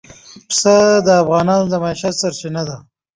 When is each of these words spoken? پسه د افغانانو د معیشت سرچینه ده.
پسه 0.49 0.75
د 1.05 1.07
افغانانو 1.21 1.65
د 1.71 1.73
معیشت 1.83 2.15
سرچینه 2.21 2.61
ده. 2.69 2.77